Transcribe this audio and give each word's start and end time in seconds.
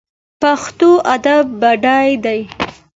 پښتو 0.41 0.89
ادب 1.15 1.45
بډای 1.61 2.09
دی 2.25 2.39